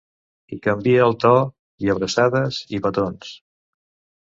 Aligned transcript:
I 0.55 0.57
canvia 0.67 1.03
el 1.07 1.13
to, 1.25 1.33
i 1.87 1.93
abraçades 1.95 2.59
i 2.79 2.83
petons. 2.89 3.31